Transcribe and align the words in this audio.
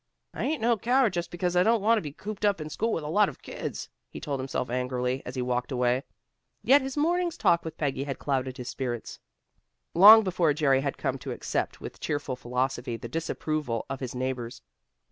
"I 0.33 0.45
ain't 0.45 0.63
no 0.63 0.77
coward, 0.77 1.13
just 1.13 1.29
because 1.29 1.55
I 1.55 1.61
don't 1.61 1.79
want 1.83 1.99
to 1.99 2.01
be 2.01 2.11
cooped 2.11 2.43
up 2.43 2.59
in 2.59 2.71
school 2.71 2.91
with 2.91 3.03
a 3.03 3.07
lot 3.07 3.29
of 3.29 3.43
kids," 3.43 3.87
he 4.09 4.19
told 4.19 4.39
himself 4.39 4.67
angrily, 4.71 5.21
as 5.27 5.35
he 5.35 5.43
walked 5.43 5.71
away. 5.71 6.01
Yet 6.63 6.81
his 6.81 6.97
morning's 6.97 7.37
talk 7.37 7.63
with 7.63 7.77
Peggy 7.77 8.05
had 8.05 8.17
clouded 8.17 8.57
his 8.57 8.67
spirits. 8.67 9.19
Long 9.93 10.23
before 10.23 10.55
Jerry 10.55 10.81
had 10.81 10.97
come 10.97 11.19
to 11.19 11.31
accept 11.31 11.81
with 11.81 11.99
cheerful 11.99 12.35
philosophy 12.35 12.97
the 12.97 13.07
disapproval 13.09 13.85
of 13.91 13.99
his 13.99 14.15
neighbors. 14.15 14.63